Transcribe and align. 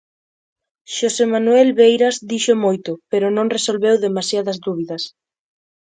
Xosé 0.95 1.25
Manuel 1.35 1.69
Beiras 1.79 2.15
dixo 2.29 2.53
moito 2.65 2.91
pero 3.11 3.27
non 3.35 3.51
resolveu 3.55 3.95
demasiadas 3.97 4.57
dúbidas. 4.65 5.03